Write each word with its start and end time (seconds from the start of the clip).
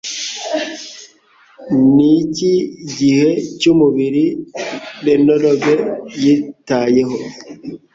Niki 1.95 2.51
gice 2.97 3.29
cyumubiri 3.59 4.23
Renologue 5.05 5.75
yitayeho? 6.23 7.15